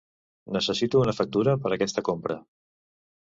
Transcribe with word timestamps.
Necessito 0.55 1.01
una 1.03 1.13
factura 1.19 1.55
per 1.65 1.73
aquesta 1.77 2.05
compra. 2.09 2.39